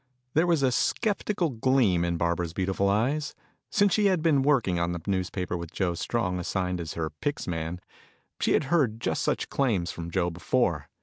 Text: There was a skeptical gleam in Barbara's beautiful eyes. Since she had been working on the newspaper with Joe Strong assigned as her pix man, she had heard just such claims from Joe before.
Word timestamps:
There 0.33 0.47
was 0.47 0.63
a 0.63 0.71
skeptical 0.71 1.51
gleam 1.51 2.03
in 2.03 2.17
Barbara's 2.17 2.53
beautiful 2.53 2.89
eyes. 2.89 3.35
Since 3.69 3.93
she 3.93 4.07
had 4.07 4.23
been 4.23 4.41
working 4.41 4.79
on 4.79 4.93
the 4.93 5.01
newspaper 5.05 5.55
with 5.55 5.69
Joe 5.71 5.93
Strong 5.93 6.39
assigned 6.39 6.81
as 6.81 6.95
her 6.95 7.11
pix 7.11 7.47
man, 7.47 7.79
she 8.39 8.53
had 8.53 8.63
heard 8.73 8.99
just 8.99 9.21
such 9.21 9.49
claims 9.49 9.91
from 9.91 10.09
Joe 10.09 10.31
before. 10.31 10.89